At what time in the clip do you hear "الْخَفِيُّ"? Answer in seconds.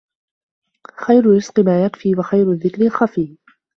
2.81-3.37